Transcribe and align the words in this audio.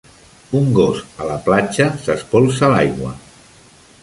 Un 0.59 0.71
gos 0.79 1.03
a 1.25 1.29
la 1.33 1.37
platja 1.49 1.87
s'espolsa 2.07 2.71
l'aigua 2.75 3.17